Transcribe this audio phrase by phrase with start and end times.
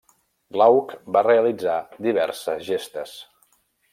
[0.55, 3.13] Glauc va realitzar diverses gestes.